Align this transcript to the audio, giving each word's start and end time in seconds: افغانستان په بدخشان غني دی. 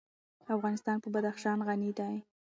افغانستان 0.55 0.97
په 1.03 1.07
بدخشان 1.13 1.57
غني 1.67 1.91
دی. 1.99 2.15